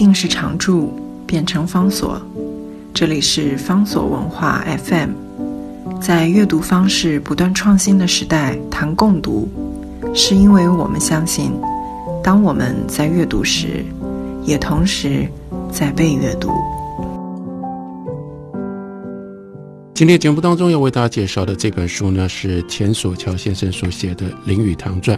[0.00, 2.18] 定是常驻，变成方所。
[2.94, 5.10] 这里是方所文化 FM。
[6.00, 9.46] 在阅读方式不断创新的时代，谈共读，
[10.14, 11.52] 是因为我们相信，
[12.24, 13.84] 当我们在阅读时，
[14.42, 15.28] 也同时
[15.70, 16.50] 在被阅读。
[19.92, 25.14] 今天节目当中要为大家介绍的这本书呢，是钱锁桥先生所写的《林语堂传》。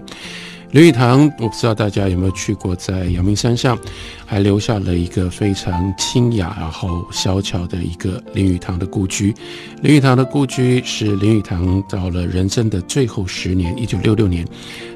[0.72, 3.78] 林语堂，我不知道大家有没有去过，在阳明山上，
[4.24, 9.34] 还留下了一个非常清雅然后小巧的一个林语堂的故居。
[9.82, 14.48] 林语堂的故居是林语堂到了人生的最后十年，一九六六年，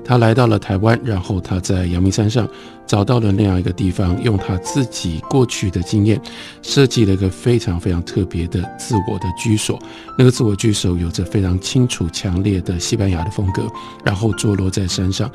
[0.03, 2.49] 他来到了台湾，然后他在阳明山上。
[2.87, 6.23] 找到了那样一个地方，用他自己过去的经验，
[6.63, 9.77] 设计了一个非常非常特别的自我的居所。
[10.17, 13.69] 那个自我居所有着非常清楚、强烈的西班牙的风格，
[14.05, 15.29] 然后坐落在山上，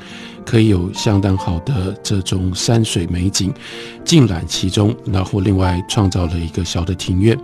[0.46, 3.52] 可以有相当好的这种山水美景，
[4.04, 4.96] 尽览其中。
[5.04, 7.38] 然后另外创造了一个小的庭院，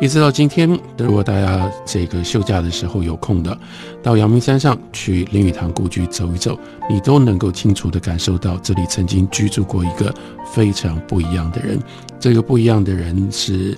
[0.00, 0.66] 一直到今天，
[0.96, 3.54] 如果大家这个休假的时候有空的，
[4.02, 9.50] 到阳明山上去林语堂故居走一走，你都能够清楚地感受到这里曾经居。
[9.50, 10.14] 住过一个
[10.54, 11.76] 非常不一样的人，
[12.20, 13.76] 这个不一样的人是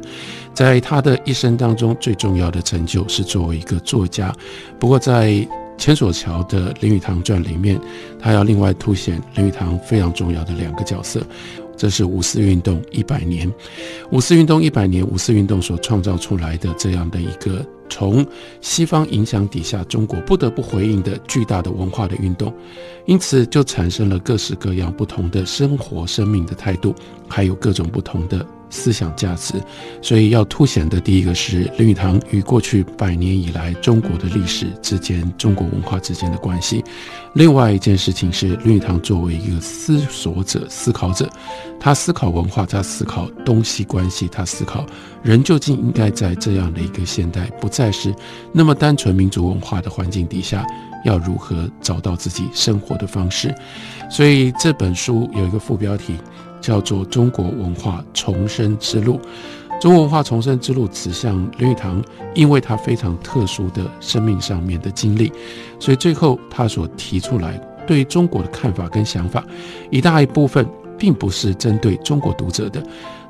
[0.52, 4.30] 在他的一生当中最重要的成就是作为一个作家。
[4.78, 5.48] 不过在
[5.82, 7.76] 千索桥的林语堂传里面，
[8.16, 11.20] 他要另外凸显林语堂非常重要的两个角色。
[11.76, 13.52] 这是五四运动一百年，
[14.12, 18.24] 五四运动一百年，五四运动所创造出来的这样的一个从
[18.60, 22.54] 西方影响底下，中国不得不回应的巨大的文化的运动，
[23.06, 26.94] 因此就产生了各式各样不同的生活、生命的态度，
[27.26, 28.46] 还有各种不同的。
[28.72, 29.54] 思想价值，
[30.00, 36.82] 所以要凸显的第一个是林语堂与过去百年以来中国的历史之间、中国文化之间的关系。
[37.34, 41.30] 另外一件事情是林语堂作为一个思索者、思考者，
[41.78, 44.86] 他思考文化，他思考东西关系，他思考
[45.22, 48.14] 人究竟应该在这样的一个现代不再是
[48.52, 50.66] 那么单纯民族文化的环境底下，
[51.04, 53.54] 要如何找到自己生活的方式。
[54.10, 56.16] 所以这本书有一个副标题。
[56.62, 59.20] 叫做中国文化重生之路。
[59.80, 62.00] 中国文化重生之路指向林语堂，
[62.34, 65.32] 因为他非常特殊的生命上面的经历，
[65.80, 69.44] 所以最后他所提出来对中国的看法跟想法，
[69.90, 70.64] 一大一部分
[70.96, 72.80] 并不是针对中国读者的。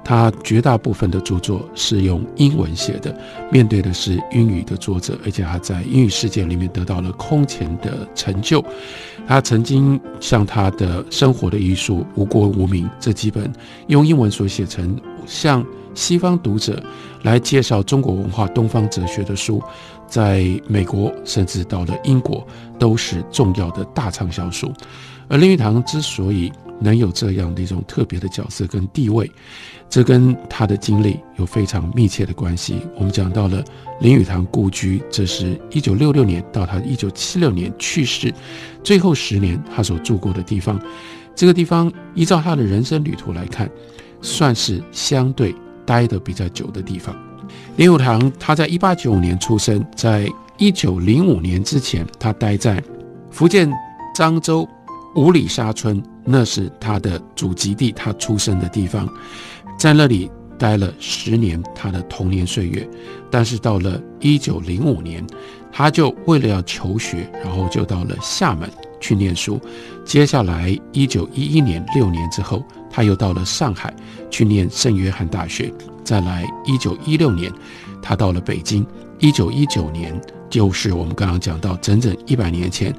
[0.05, 3.17] 他绝大部分的著作是用英文写的，
[3.51, 8.65] 面对的是英语的作者，而且他在英语世界里面得到了空前的成就。
[9.27, 13.51] 他曾经向他的生活的艺术《无国无名》这几本
[13.87, 15.65] 用英文所写成向
[15.95, 16.83] 西方读者
[17.23, 19.63] 来介绍中国文化、东方哲学的书，
[20.09, 22.45] 在美国甚至到了英国
[22.79, 24.73] 都是重要的大畅销书。
[25.29, 26.53] 而林语堂之所以
[26.83, 29.31] 能有这样的一种特别的角色跟地位，
[29.89, 32.77] 这跟他的经历有非常密切的关系。
[32.97, 33.65] 我们讲到了
[34.01, 38.33] 林语堂故居，这是一九六六年到他一九七六年去世
[38.83, 40.81] 最后十年他所住过的地方。
[41.35, 43.71] 这个地方依照他的人生旅途来看，
[44.21, 45.55] 算是相对
[45.87, 47.17] 待的比较久的地方。
[47.77, 50.29] 林语堂他在一八九五年出生，在
[50.59, 52.83] 一九零五年之前，他待在
[53.31, 53.73] 福建
[54.15, 54.69] 漳州
[55.15, 59.09] 五里沙村，那是他的祖籍地，他出生的地方。
[59.79, 62.89] 在那里待了十年，他的童年岁月。
[63.31, 65.27] 但是到了一九零五年，
[65.71, 68.71] 他就为了要求学，然后就到了厦门
[69.01, 69.61] 去念书。
[70.05, 73.95] 接下来一九一一年六年之后，他又到了上海
[74.31, 75.73] 去念圣约翰大学。
[76.05, 77.53] 再来一九一六年，
[78.01, 78.87] 他到了北京。
[79.19, 80.21] 一九一九年，
[80.51, 82.93] 就是我们刚刚讲到整整一百年前。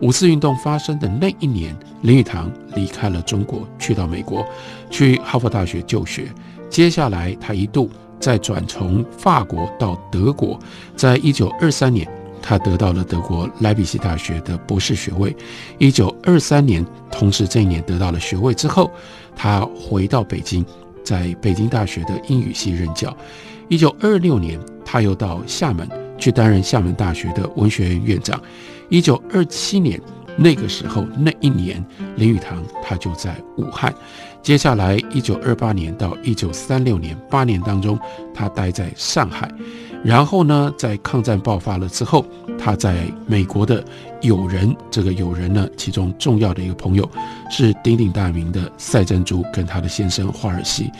[0.00, 4.46] 五四运动发生的那一年，林语堂离开了中国，去到美国，
[4.90, 6.28] 去哈佛大学就学。
[6.68, 7.88] 接下来，他一度
[8.20, 10.58] 再转从法国到德国。
[10.94, 12.06] 在一九二三年，
[12.42, 15.34] 他得到了德国莱比锡大学的博士学位。
[15.78, 18.90] 一九二三年，同时这一年得到了学位之后，
[19.34, 20.64] 他回到北京，
[21.02, 23.16] 在北京大学的英语系任教。
[23.68, 25.88] 一九二六年，他又到厦门
[26.18, 28.38] 去担任厦门大学的文学院院长。
[28.88, 30.00] 一九二七年
[30.36, 31.84] 那个时候，那一年，
[32.16, 33.94] 林语堂他就在武汉。
[34.42, 37.98] 接下来，一九二八年到一九三六年八年当中，
[38.32, 39.50] 他待在上海。
[40.04, 42.24] 然后呢，在抗战爆发了之后，
[42.56, 43.84] 他在美国的
[44.20, 47.10] 友人，这个友人呢，其中重要的一个朋友
[47.50, 50.92] 是鼎鼎大名的赛珍珠跟他的先生华尔西，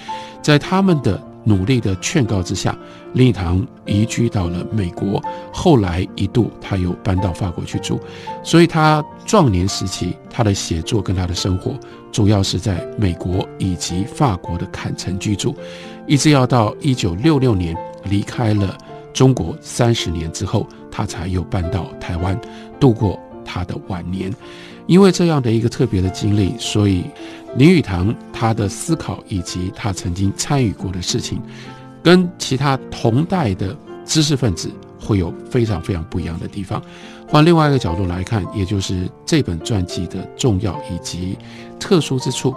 [0.42, 2.76] 在他们的努力的劝告之下，
[3.12, 5.22] 林语堂移居到了美国。
[5.52, 8.00] 后来一度他又搬到法国去住，
[8.42, 11.72] 所以他壮年时期他的写作跟他的生活，
[12.10, 15.54] 主要是在美国以及法国的坎城居住，
[16.08, 18.76] 一直要到一九六六年离开了
[19.14, 22.38] 中国三十年之后，他才又搬到台湾
[22.80, 24.34] 度过他的晚年。
[24.86, 27.02] 因为这样的一个特别的经历，所以
[27.56, 31.42] 林语堂他的思考以及他曾经参与过的事情，
[32.04, 34.70] 跟其他同代的知识分子
[35.00, 36.80] 会有非常非常不一样的地方。
[37.26, 41.36] 换另外一个角度来看，也就是这本传记的重要以及
[41.80, 42.54] 特殊之处，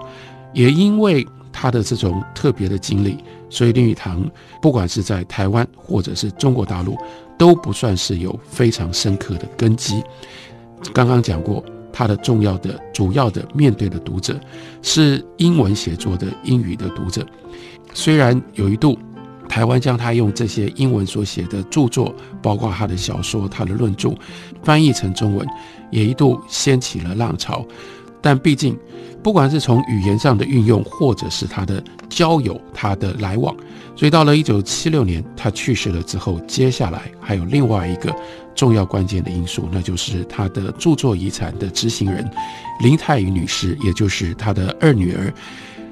[0.54, 3.18] 也因为他的这种特别的经历，
[3.50, 4.24] 所以林语堂
[4.62, 6.96] 不管是在台湾或者是中国大陆，
[7.40, 10.04] 都不算是有非常深刻的根基。
[10.94, 11.64] 刚刚讲过。
[11.92, 14.40] 他的重要的、主要的面对的读者
[14.82, 17.26] 是英文写作的英语的读者。
[17.94, 18.98] 虽然有一度
[19.50, 24.14] 台湾将他用这些英文所写的著作，包括他的小说、他的论著，
[24.64, 25.46] 翻译成中文，
[25.92, 27.66] 也一度掀起了浪潮。
[28.22, 28.78] 但毕竟，
[29.22, 33.54] 不管是从语言上的运用，或者是他的交友、他的来往，
[33.96, 38.16] 所以到了一九七六年他去世了之后，接下来还有另外一个。
[38.60, 42.30] 重要关键的因素，那就是他的著作遗产的执行人
[42.82, 45.34] 林太乙女士，也就是他的二女儿。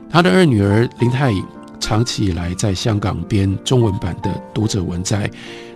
[0.10, 1.42] 他的二女儿林太乙
[1.80, 5.28] 长期以来在香港编中文版的《读者文摘》，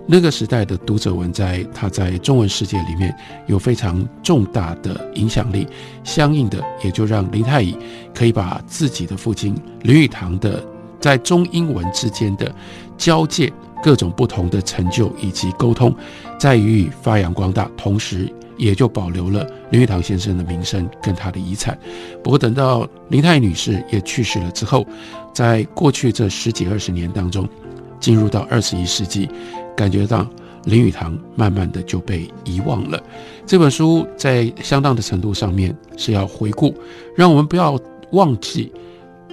[0.06, 3.16] 那个时代的《读者文摘》，它在中文世界里面
[3.48, 5.66] 有非常重大的影响力。
[6.04, 7.78] 相应的，也就让林太乙
[8.14, 10.62] 可以把自己的父亲林语堂的
[11.00, 12.54] 在中英文之间的
[12.98, 13.50] 交界。
[13.84, 15.92] 各种不同的成就以及沟通，
[16.42, 18.28] 再予以发扬光大，同时
[18.58, 21.78] 也就保留了林语堂先生的名声跟他的遗产。
[22.24, 24.84] 不过，等到林太女士也去世了之后，
[25.36, 27.48] 在过去这十几二十年当中，
[28.00, 29.30] 进入到二十一世纪，
[29.78, 30.28] 感觉到
[30.64, 33.00] 林语堂慢慢的就被遗忘了。
[33.46, 36.74] 这本书在相当的程度上面是要回顾，
[37.16, 37.80] 让我们不要
[38.14, 38.72] 忘记，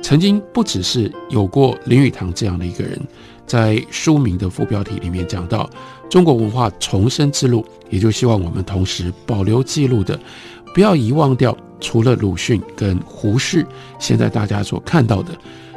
[0.03, 3.01] 曾经不只是有过林语堂这样的一个人。
[3.49, 5.69] 在书名的副标题里面讲到
[6.09, 10.19] 中国文化重生之路，也就希望我们同时保留记录的，
[10.75, 13.67] 不要遗忘掉除了鲁迅跟胡适，
[13.99, 15.33] 现在大家所看到的，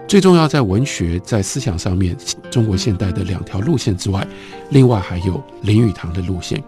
[0.08, 2.16] 最重要在文学在思想上面
[2.50, 4.28] 中国现代的两条路线之外，
[4.70, 6.62] 另外还有林语堂的路线。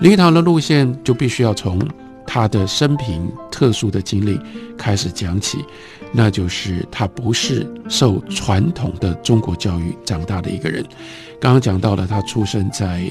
[0.00, 1.80] 林语堂的路线就必须要从
[2.26, 4.38] 他的生平特殊的经历
[4.76, 5.58] 开始讲起。
[6.12, 10.84] 那就是他不是受传统的中国教育长大的一个人。
[11.40, 13.02] 刚刚讲到了，他出生在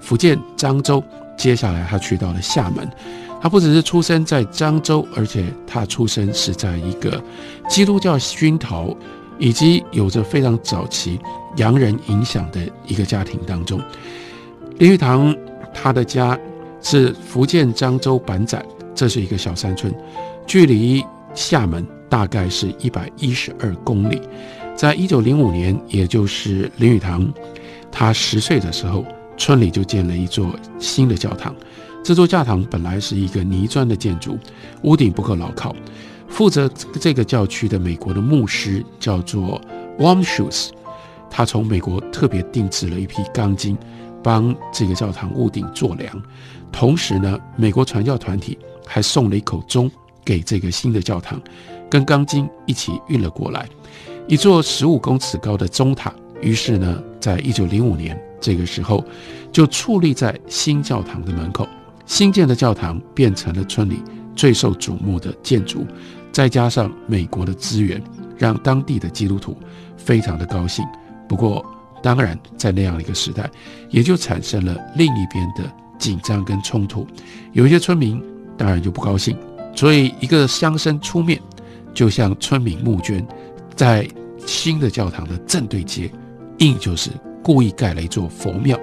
[0.00, 1.02] 福建漳州，
[1.36, 2.88] 接下来他去到了厦门。
[3.40, 7.22] 他不只是出生在漳州，而且他出生是在一个
[7.68, 8.96] 基督教熏陶
[9.38, 11.20] 以及有着非常早期
[11.56, 13.78] 洋人影响的一个家庭当中。
[14.78, 15.36] 林语堂
[15.72, 16.36] 他的家
[16.80, 18.60] 是福建漳州板仔，
[18.94, 19.94] 这是一个小山村，
[20.46, 21.04] 距离
[21.34, 21.86] 厦门。
[22.08, 24.20] 大概是一百一十二公里，
[24.76, 27.32] 在一九零五年，也就是林语堂
[27.90, 29.04] 他十岁的时候，
[29.36, 31.54] 村里就建了一座新的教堂。
[32.04, 34.38] 这座教堂本来是一个泥砖的建筑，
[34.82, 35.74] 屋顶不够牢靠。
[36.28, 36.68] 负责
[37.00, 39.60] 这个教区的美国的牧师叫做
[39.98, 40.70] Warm Shoes，
[41.30, 43.76] 他从美国特别定制了一批钢筋，
[44.22, 46.22] 帮这个教堂屋顶做梁。
[46.70, 49.90] 同时呢，美国传教团体还送了一口钟
[50.24, 51.40] 给这个新的教堂。
[51.88, 53.68] 跟钢筋一起运了过来，
[54.26, 56.12] 一座十五公尺高的钟塔。
[56.42, 59.04] 于是呢，在一九零五年这个时候，
[59.50, 61.66] 就矗立在新教堂的门口。
[62.04, 64.02] 新建的教堂变成了村里
[64.34, 65.86] 最受瞩目的建筑。
[66.30, 68.02] 再加上美国的资源，
[68.36, 69.56] 让当地的基督徒
[69.96, 70.84] 非常的高兴。
[71.26, 71.64] 不过，
[72.02, 73.50] 当然在那样一个时代，
[73.88, 75.64] 也就产生了另一边的
[75.98, 77.06] 紧张跟冲突。
[77.52, 78.22] 有一些村民
[78.56, 79.36] 当然就不高兴，
[79.74, 81.40] 所以一个乡绅出面。
[81.96, 83.26] 就像村民募捐，
[83.74, 84.06] 在
[84.46, 86.12] 新的教堂的正对街，
[86.58, 87.10] 硬就是
[87.42, 88.78] 故意盖了一座佛庙。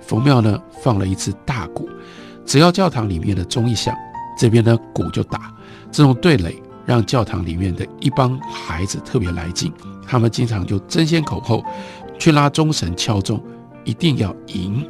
[0.00, 1.88] 佛庙呢放了一只大鼓，
[2.44, 3.94] 只要教堂里面的钟一响，
[4.36, 5.54] 这边的鼓就打。
[5.92, 9.72] 这种对垒让教堂里面的一帮孩子特别来劲，
[10.04, 11.64] 他们经常就争先恐后
[12.18, 13.40] 去拉钟神敲钟，
[13.84, 14.84] 一定要赢。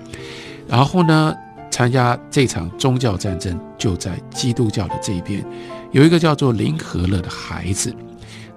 [0.66, 1.34] 然后呢，
[1.70, 5.44] 参加这场宗教战争就在基督教的这一边。
[5.90, 7.95] 有一个叫做林和乐的孩子，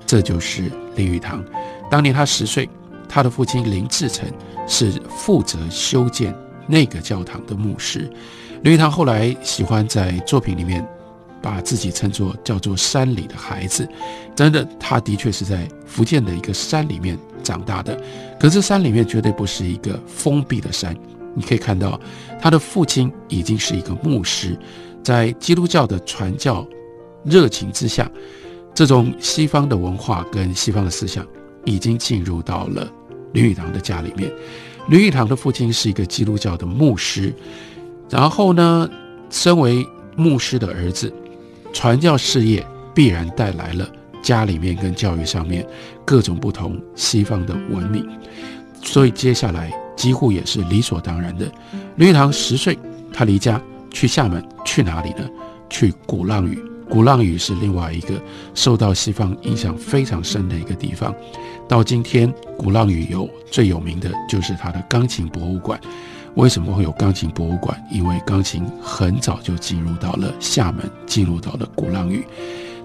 [0.06, 1.44] 这就是林语堂。
[1.90, 2.70] 当年他十岁，
[3.08, 4.30] 他的父亲林志成
[4.68, 6.36] 是负责修建
[6.68, 8.10] 那个教堂的牧师。
[8.64, 10.86] 林语堂后来喜欢在作品里面
[11.42, 13.88] 把自己称作叫做山里的孩子。
[14.36, 18.00] 真的，他的确是在福建的一个山里面长大的。
[18.40, 20.96] 可是山里面绝对不是一个封闭的山。
[21.34, 22.00] 你可以看到，
[22.42, 24.58] 他的父亲已经是一个牧师，
[25.02, 26.68] 在基督教的传教
[27.24, 28.10] 热情之下，
[28.74, 31.26] 这种西方的文化跟西方的思想
[31.66, 32.92] 已经进入到了
[33.34, 34.32] 林语堂的家里面。
[34.90, 37.34] 林语堂的父亲是一个基督教的牧师，
[38.10, 38.90] 然后呢，
[39.30, 39.86] 身为
[40.16, 41.14] 牧师的儿子，
[41.72, 43.90] 传教事业必然带来了
[44.22, 45.66] 家里面跟教育上面
[46.06, 48.08] 各种不同西方的文明，
[48.84, 49.72] 所以接下来。
[49.98, 51.46] 几乎也是理所当然的。
[51.98, 52.76] 林语堂十岁，
[53.14, 53.62] 他离家
[53.92, 55.30] 去厦门，去哪里呢？
[55.70, 56.71] 去鼓浪屿。
[56.92, 58.22] 鼓浪屿是另外一个
[58.54, 61.16] 受到西方影响非常深的一个地方。
[61.66, 65.80] 到今天，鼓浪屿有最有名的就是它的钢琴博物馆。
[66.36, 67.82] 为什么会有钢琴博物馆？
[67.90, 72.26] 因为钢琴很早就进入到了厦门，进入到了鼓浪屿。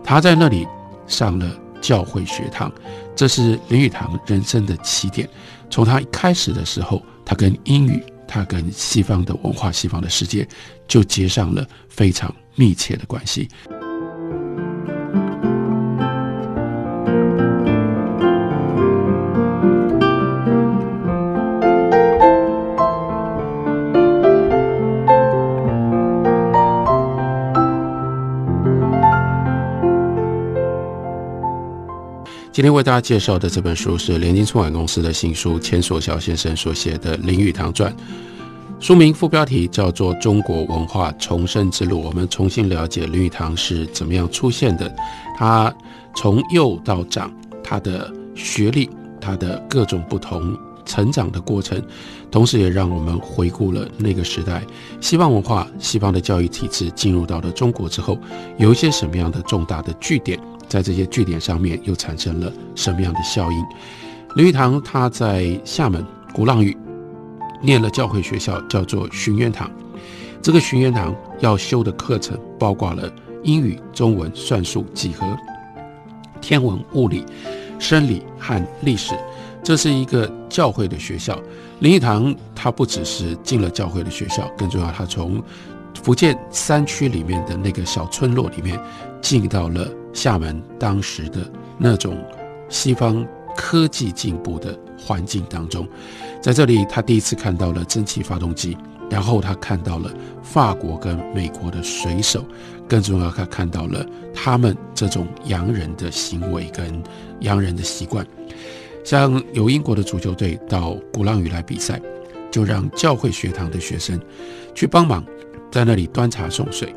[0.04, 0.64] 他在那里
[1.08, 2.70] 上了教会学堂，
[3.16, 5.28] 这是林语堂人生的起点。
[5.68, 10.46] 从他一开始的时候，他跟英语，他跟西方的文化、西方的世界，
[10.86, 13.48] 就结上了非常密切的关系。
[32.56, 37.92] 今天为大家介绍的这本书是联经出版公司的新书，钱所孝先生所写的《林语堂传》。
[38.80, 44.90] 书名副标题叫做《中国文化重生之路》，我们重新了解林语堂是怎么样出现的。
[45.36, 45.70] 他
[46.16, 47.30] 从幼到长，
[47.62, 48.88] 他的学历，
[49.20, 50.56] 他的各种不同
[50.86, 51.82] 成长的过程，
[52.30, 54.62] 同时也让我们回顾了那个时代
[55.00, 58.18] 西方文化、西方的教育体制进入到了中国之后，
[58.56, 60.40] 有一些什么样的重大的据点。
[60.68, 63.64] 在这些据点上面又产生了什么样的效应？
[64.34, 66.76] 林语堂他在厦门鼓浪屿
[67.62, 69.70] 念了教会学校，叫做寻渊堂。
[70.42, 73.08] 这个寻渊堂要修的课程包括了
[73.44, 75.24] 英语、中文、算术、几何、
[76.40, 77.24] 天文、物理、
[77.78, 79.14] 生理和历史。
[79.66, 81.36] 这是一个教会的学校。
[81.80, 85.42] 林语堂他不只是进了教会的学校，更重要，他从
[86.04, 88.80] 福建山区里面的那个小村落里面
[89.20, 89.84] 进到了。
[90.12, 91.40] 厦门当时的
[91.76, 92.16] 那种
[92.70, 95.86] 西方科技进步的环境当中，
[96.40, 98.78] 在这里他第一次看到了蒸汽发动机，
[99.10, 100.10] 然后他看到了
[100.42, 102.42] 法国跟美国的水手，
[102.88, 107.02] 更重要，他看到了他们这种洋人的行为跟
[107.40, 108.24] 洋人的习惯。
[109.06, 112.02] 像有英国的足球队到鼓浪屿来比赛，
[112.50, 114.20] 就让教会学堂的学生
[114.74, 115.24] 去帮忙，
[115.70, 116.92] 在那里端茶送水。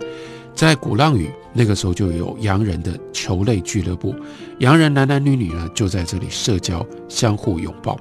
[0.55, 4.15] 在鼓浪屿那个时候就有洋人的球类俱乐部，
[4.57, 7.95] 洋人男男女女呢就在这里社交，相互拥抱。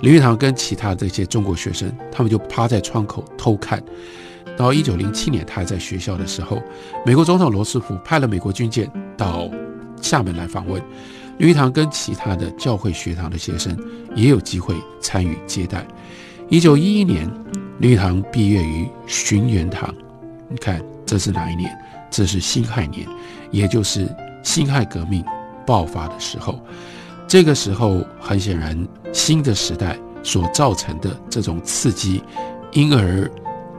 [0.00, 3.82] 林语堂跟其他这些中国学生，他们就趴在窗口偷看。
[4.56, 6.58] 到一九零七年，他还在学校的时候，
[7.04, 9.50] 美国总统罗斯福派了美国军舰到
[10.00, 10.82] 厦门来访问，
[11.42, 13.76] 林语堂跟其他的教会学堂的学生
[14.14, 15.84] 也有机会参与接待。
[16.48, 17.28] 一九一一年，
[17.80, 19.92] 林语堂毕业于寻源堂，
[20.48, 21.76] 你看这是哪一年？
[22.12, 23.04] 这是辛亥年，
[23.50, 24.08] 也就是
[24.44, 25.24] 辛亥革命
[25.66, 26.60] 爆发的时候。
[27.26, 32.22] 这个时候，很显然，新的时代所造成的这种刺激，
[32.70, 33.28] 因而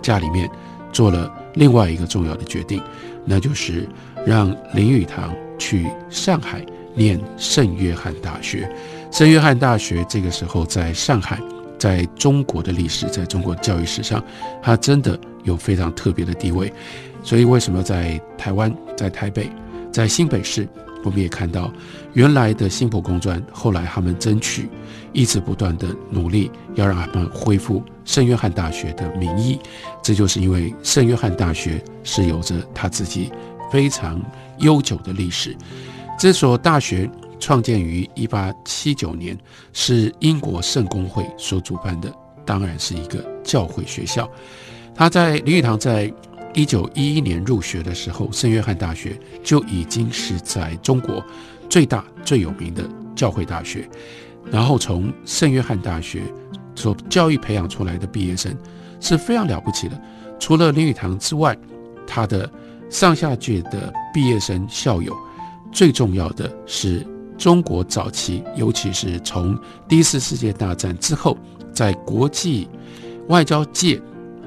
[0.01, 0.49] 家里面
[0.91, 2.83] 做了另外一个重要的决定，
[3.23, 3.87] 那就是
[4.25, 8.69] 让林语堂去上海念圣约翰大学。
[9.11, 11.39] 圣约翰大学这个时候在上海，
[11.77, 14.23] 在中国的历史，在中国教育史上，
[14.61, 16.73] 它真的有非常特别的地位。
[17.23, 19.49] 所以，为什么在台湾、在台北、
[19.91, 20.67] 在新北市，
[21.03, 21.71] 我们也看到
[22.13, 24.67] 原来的新浦工专，后来他们争取，
[25.13, 29.59] 一直不断的努力，要让他们恢复圣约翰大学的名义。
[30.01, 33.31] 这就是因为圣约翰大学是有着他自己
[33.71, 34.21] 非常
[34.57, 35.55] 悠久的历史。
[36.23, 39.37] 这所大学创建于一八七九年，
[39.73, 42.09] 是英国圣公会所主办的，
[42.45, 44.31] 当然是一个教会学校。
[44.95, 46.09] 他在林语堂在。
[46.53, 51.25] 一九一一年入学的时候，圣约翰大学就已经是在中国
[51.67, 53.89] 最大最有名的教会大学。
[54.51, 56.21] 然后从圣约翰大学
[56.75, 58.55] 所教育培养出来的毕业生
[59.01, 59.99] 是非常了不起的。
[60.39, 61.57] 除了林语堂之外，
[62.05, 62.47] 他的
[62.87, 65.11] 上下届的毕业生校友，
[65.73, 67.05] 最重要的是
[67.37, 71.37] 中国早期，尤其是从第一次世界大战之后，
[71.73, 72.69] 在国际
[73.27, 74.01] 外交界。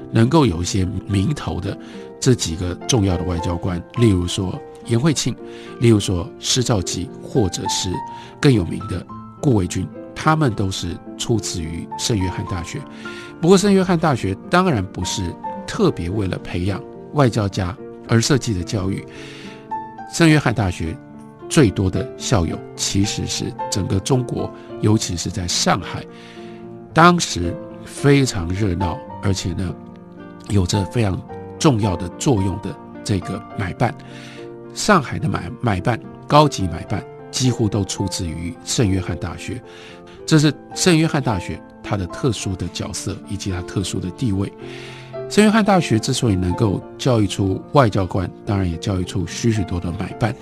[0.09, 1.77] 能够有一些名头的
[2.17, 5.35] 这几个重要的外交官，例如说颜惠庆，
[5.81, 7.91] 例如说施肇基，或者是
[8.39, 9.05] 更有名的
[9.41, 12.79] 顾维钧，他们都是出自于圣约翰大学。
[13.41, 15.29] 不过，圣约翰大学当然不是
[15.67, 16.81] 特别为了培养
[17.11, 19.05] 外交家而设计的教育。
[20.13, 20.97] 圣约翰大学
[21.49, 24.51] 最多的校友其实是整个中国，
[24.81, 26.03] 尤其是在上海，
[26.93, 29.73] 当时非常热闹，而且呢，
[30.49, 31.19] 有着非常
[31.57, 33.93] 重要的作用的这个买办。
[34.73, 39.61] 上海的买买办，高级买办几乎都出自于圣约翰大学，
[40.25, 44.51] 这是圣约翰大学它的特殊的角色以及它特殊的地位。
[45.29, 50.33] 圣约翰大学之所以能够教育出外交官，当然也教育出许许多多的买办，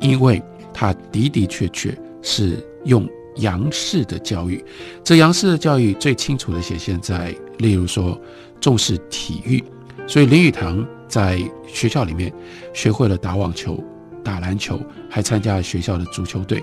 [0.00, 4.64] 因为它的的确确是用洋式的教育。
[5.02, 8.20] 这洋式的教育最清楚的显现在，例如说
[8.60, 9.62] 重视体育，
[10.06, 12.32] 所以林语堂在学校里面
[12.72, 13.82] 学会了打网球、
[14.24, 16.62] 打篮球，还参加了学校的足球队，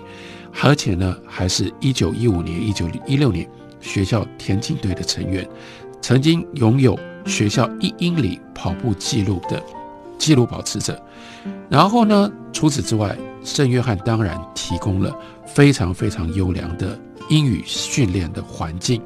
[0.61, 3.49] 而且呢，还是一九一五年、一九一六年
[3.81, 5.47] 学校田径队的成员，
[6.01, 6.97] 曾经拥有。
[7.25, 9.57] 学校一英里跑步记录的
[10.17, 11.01] 记录保持者，
[11.69, 12.31] 然后呢？
[12.53, 15.13] 除此之外，圣约翰当然提供了
[15.45, 16.97] 非常非常优良的
[17.29, 19.01] 英语训练的环境。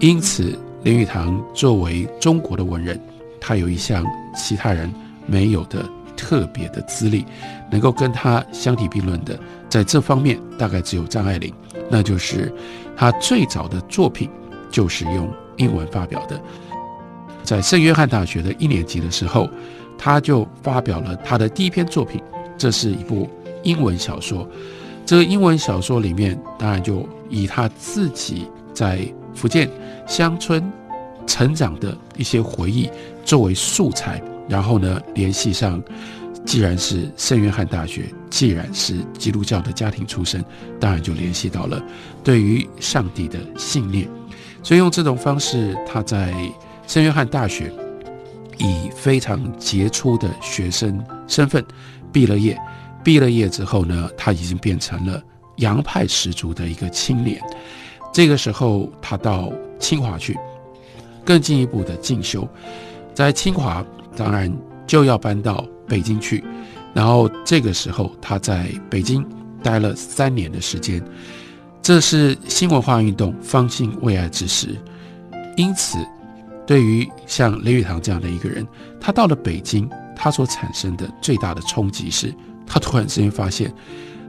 [0.00, 2.98] 因此，林语堂作为中国的文人，
[3.38, 4.92] 他有一项其他人
[5.26, 5.86] 没有的
[6.16, 7.26] 特别的资历，
[7.70, 11.54] 能够跟他相提并论的，在这方面大概只有张爱玲，
[11.90, 12.52] 那就是
[12.96, 14.28] 他最早的作品
[14.70, 16.40] 就是用英文发表的。
[17.44, 19.48] 在圣约翰大学的一年级的时候，
[19.98, 22.22] 他就发表了他的第一篇作品，
[22.58, 23.28] 这是一部
[23.62, 24.48] 英文小说。
[25.04, 29.00] 这个英文小说里面，当然就以他自己在
[29.34, 29.70] 福建
[30.06, 30.62] 乡村
[31.26, 32.90] 成长的一些回忆
[33.24, 35.82] 作为素材，然后呢，联系上，
[36.44, 40.44] 既然是圣约翰大学，既然是基督教的家庭出身，
[40.80, 41.82] 当然就联系到了
[42.24, 44.08] 对于上帝的信念，
[44.62, 46.34] 所以用这种方式，他在。
[46.84, 47.72] 圣约翰大学
[48.62, 51.64] 以非常杰出的学生身份
[52.12, 52.56] 毕了业，
[53.02, 55.20] 毕了业之后呢，他已经变成了
[55.56, 57.42] 洋派十足的一个青年。
[58.12, 60.38] 这个时候，他到清华去，
[61.24, 62.48] 更进一步的进修。
[63.12, 63.84] 在清华，
[64.16, 64.50] 当然
[64.86, 66.44] 就要搬到北京去。
[66.94, 69.26] 然后这个时候，他在北京
[69.62, 71.02] 待了三年的时间。
[71.82, 74.78] 这是新文化运动方兴未艾之时，
[75.56, 75.98] 因此。
[76.66, 78.66] 对于像雷语堂这样的一个人，
[79.00, 82.32] 他到了北京，他所产生的最大的冲击是，
[82.66, 83.72] 他突然之间发现，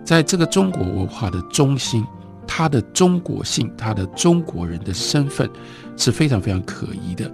[0.04, 2.04] 在这个中国文化的中心，
[2.48, 5.50] 他的中国性，他的中国人的身份
[5.96, 7.32] 是非常非常可疑的。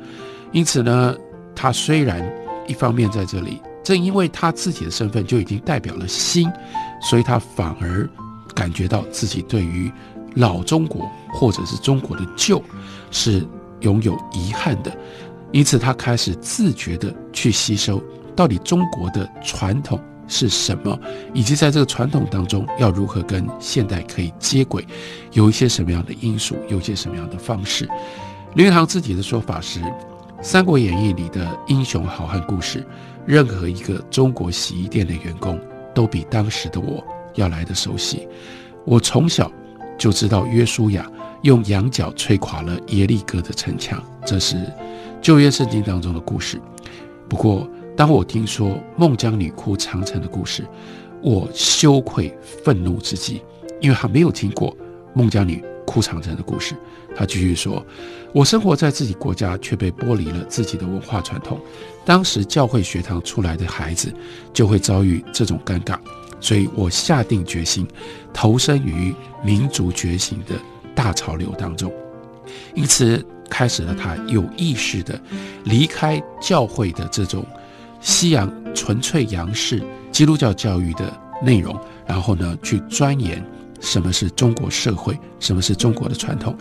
[0.52, 1.16] 因此呢，
[1.56, 2.22] 他虽然
[2.68, 6.52] 一方面在这里，正因为他自己的身份就已经代表了新，
[7.02, 8.08] 所以他反而
[8.54, 9.90] 感觉到自己对于
[10.36, 12.62] 老中国或者是中国的旧
[13.12, 13.48] 是。
[13.82, 14.92] 拥有遗憾的，
[15.52, 18.02] 因此他开始自觉地去吸收
[18.36, 21.00] 到底中国的传统是什么，
[21.34, 24.86] 以及在这个传统当中要如何跟现代可以接轨，
[25.34, 27.88] 有一些什么样的因素，有一些什么样的方式。
[28.56, 29.80] 林语堂自己的说法是，
[30.42, 32.86] 《三国演义》里的英雄好汉故事，
[33.26, 35.60] 任何一个中国洗衣店的员工
[35.94, 37.04] 都比当时的我
[37.36, 38.28] 要来的熟悉。
[38.86, 39.52] 我从小
[39.98, 41.10] 就知道约书亚。
[41.44, 44.58] 用羊角吹垮了耶利哥的城墙，这是
[45.22, 46.60] 旧约圣经当中的故事。
[47.28, 50.66] 不过，当我听说孟姜女哭长城的故事，
[51.22, 53.42] 我羞愧愤怒之极，
[53.80, 54.76] 因为他没有听过
[55.14, 56.76] 孟姜女哭长城的故事。
[57.16, 57.86] 他继续说
[58.34, 61.60] ：“我生活在自己国家，却被剥离了自己的文化传统。
[62.06, 64.14] 当时教会学堂出来的孩子
[64.54, 65.98] 就会遭遇这种尴尬，
[66.40, 67.88] 所以我下定决心
[68.32, 70.56] 投身于民族觉醒的。”
[71.00, 71.90] 大潮流当中，
[72.76, 75.18] 因此开始了他有意识的
[75.64, 77.46] 离开教会的这种
[78.02, 79.82] 西洋纯粹洋式
[80.12, 81.74] 基督教教育的内容，
[82.06, 83.42] 然后呢去钻研
[83.80, 86.54] 什么是中国社会，什么是中国的传统。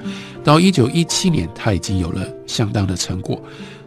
[0.44, 3.42] 到一九一七年，他已经有了相当的成果，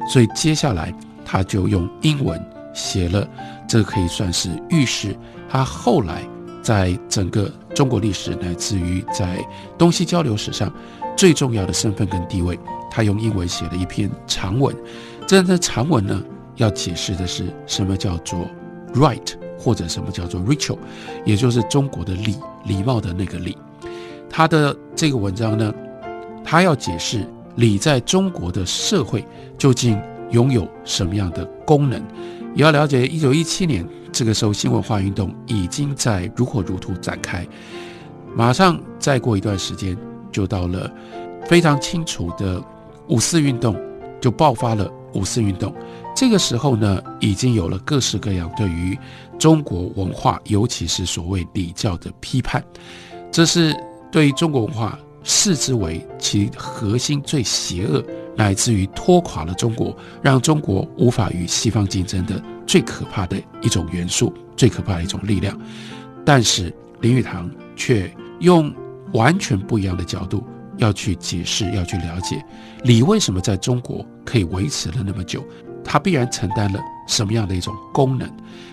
[0.09, 2.37] 所以接下来他就用英文
[2.73, 3.25] 写了，
[3.69, 5.15] 这可以算是预示
[5.49, 6.27] 他后来。
[6.63, 9.43] 在整个中国历史乃至于在
[9.77, 10.71] 东西交流史上
[11.15, 12.57] 最重要的身份跟地位，
[12.89, 14.75] 他用英文写了一篇长文。
[15.27, 16.21] 这样的长文呢，
[16.55, 18.39] 要解释的是什么叫做
[18.93, 20.77] right，或者什么叫做 ritual，
[21.25, 23.57] 也就是中国的礼礼貌的那个礼。
[24.29, 25.73] 他的这个文章呢，
[26.43, 29.25] 他要解释礼在中国的社会
[29.57, 32.01] 究竟拥有什么样的功能，
[32.53, 37.47] 也要了解一九一七年这个时候新文化运动已经在如火如荼展开，
[38.35, 39.97] 马上再过一段时间
[40.31, 40.91] 就到了
[41.45, 42.61] 非常清楚的
[43.07, 43.75] 五四运动
[44.19, 44.89] 就爆发了。
[45.13, 45.75] 五四运动
[46.15, 48.97] 这个时候呢，已经有了各式各样对于
[49.37, 52.63] 中国文化，尤其是所谓礼教的批判，
[53.29, 53.75] 这是
[54.09, 58.01] 对于中国文化视之为其核心最邪恶。
[58.35, 65.59] 乃至于拖垮了中国，让中国无法与西方竞争的最可怕的一种元素，最可怕的一种力量。
[66.25, 68.73] 但是林语堂却用
[69.13, 70.43] 完全不一样的角度
[70.77, 72.43] 要去解释，要去了解
[72.83, 75.43] 礼为什么在中国可以维持了那么久，
[75.83, 78.29] 它必然承担了什么样的一种功能。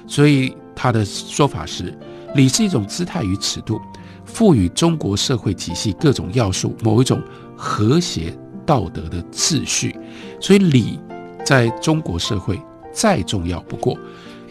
[0.07, 1.97] 所以他的说法是，
[2.35, 3.81] 礼是一种姿态与尺度，
[4.25, 7.21] 赋予中国社会体系各种要素某一种
[7.57, 8.33] 和谐。
[8.69, 9.99] 道德的秩序，
[10.39, 11.01] 所以礼
[11.43, 12.61] 在中国社会
[12.93, 13.97] 再重要不过。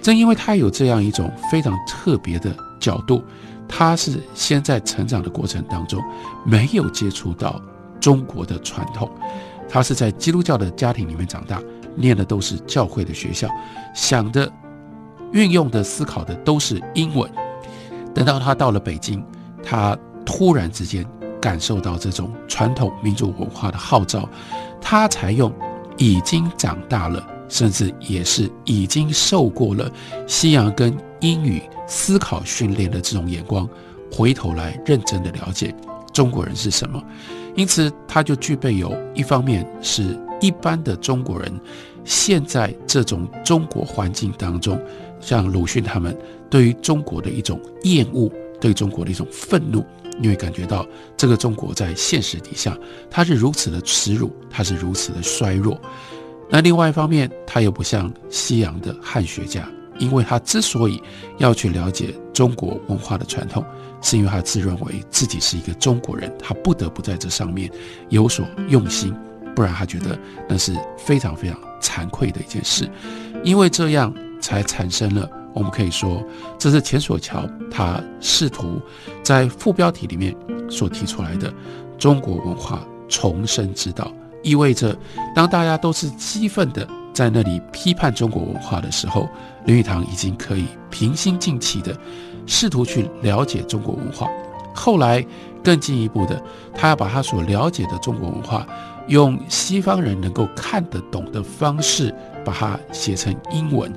[0.01, 3.23] 正因为他有这样一种非常特别的角度，
[3.67, 6.01] 他是先在成长的过程当中
[6.43, 7.61] 没有接触到
[7.99, 9.07] 中国的传统，
[9.69, 11.61] 他是在基督教的家庭里面长大，
[11.95, 13.47] 念的都是教会的学校，
[13.93, 14.51] 想的、
[15.31, 17.29] 运用的、思考的都是英文。
[18.15, 19.23] 等到他到了北京，
[19.61, 21.05] 他突然之间。
[21.41, 24.27] 感受到这种传统民族文化的号召，
[24.81, 25.53] 他才用
[25.97, 29.91] 已经长大了，甚至也是已经受过了
[30.27, 33.67] 西洋跟英语思考训练的这种眼光，
[34.11, 35.73] 回头来认真的了解
[36.13, 37.01] 中国人是什么。
[37.55, 41.51] 因此，他就具备有一方面是一般的中国人
[42.03, 44.79] 现在这种中国环境当中，
[45.19, 46.15] 像鲁迅他们
[46.51, 48.29] 对于中国的一种厌恶，
[48.61, 49.83] 对中国的一种愤怒。
[50.19, 52.77] 你会感觉到这个中国在现实底下，
[53.09, 55.79] 它是如此的耻辱，它是如此的衰弱。
[56.49, 61.01] 那另外一方面，他又不像西洋的汉学家，因为他之所以
[61.37, 63.63] 要去了解中国文化的传统，
[64.01, 67.69] 是因为他自认为自己是一个中国人，他不得不在这上面
[68.09, 69.13] 有所用心，
[69.53, 72.89] 不然他觉得那是非常非常惭愧的一件事，
[73.43, 75.29] 因为这样才产生了。
[75.57, 76.23] 我们可以说，
[76.59, 78.79] 这是钱索桥他试图
[79.23, 80.35] 在副标题里面
[80.69, 81.51] 所提出来的
[81.97, 84.11] 中国文化重生之道，
[84.43, 84.95] 意味着
[85.35, 89.27] 当大家都是激愤的在那里批判中国文化的时候，
[89.65, 91.97] 林语堂已经可以平心静气的
[92.45, 94.29] 试图去了解中国文化。
[94.75, 95.25] 后来
[95.67, 96.41] 更进一步的，
[96.73, 98.65] 他要把他所了解的中国文化，
[99.09, 102.15] 用西方人能够看得懂的方式。
[102.45, 103.91] 把它写成英文，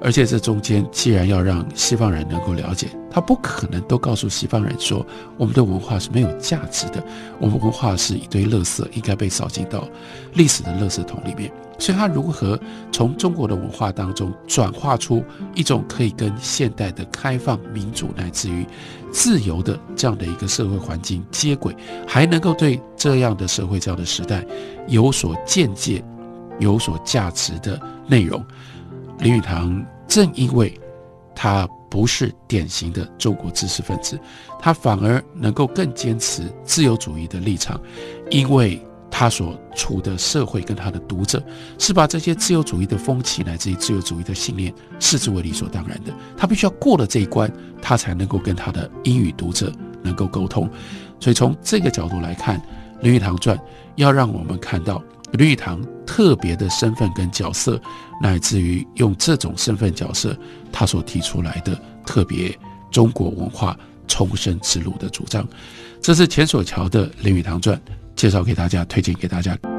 [0.00, 5.04] 而且这中间既然要让西方人能够了解，他不可能都告诉西方人说
[5.36, 7.04] 我们的文化是没有价值的，
[7.40, 9.88] 我们文化是一堆垃圾，应该被扫进到
[10.34, 11.50] 历史的垃圾桶里面。
[11.80, 12.56] 所以，他如何
[12.92, 15.24] 从中国的文化当中转化出
[15.56, 18.64] 一种可以跟现代的开放、民主乃至于
[19.16, 21.74] 自由的这样的一个社会环境接轨，
[22.06, 24.44] 还能够对这样的社会、这样的时代
[24.88, 26.04] 有所见解？
[26.58, 28.42] 有所价值的内容，
[29.18, 30.78] 林语堂正因为
[31.34, 34.18] 他不是典型的中国知识分子，
[34.58, 37.80] 他反而能够更坚持自由主义的立场，
[38.30, 38.82] 因为
[39.18, 41.42] 他所处的社会跟他的读者
[41.78, 47.50] 是把这些自由主义的风气乃至于自由主义的信念视之为理所当然的，他必须要过了这一关，
[47.80, 50.68] 他才能够跟他的英语读者能够沟通。
[51.18, 52.58] 所以从这个角度来看，
[53.00, 53.56] 《林语堂传》
[53.94, 55.02] 要让我们看到。
[55.32, 57.80] 林语堂特别的身份跟角色，
[58.20, 60.36] 乃至于用这种身份角色，
[60.70, 62.54] 他所提出来的特别
[62.90, 63.74] 中国文化
[64.06, 65.48] 重生之路的主张，
[66.02, 67.76] 这是钱所桥的《林语堂传》，
[68.16, 69.75] 介绍给大家，推荐给大家。